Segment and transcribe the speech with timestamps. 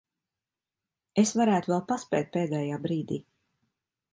[1.23, 3.21] Es varētu vēl paspēt pēdējā brīdī.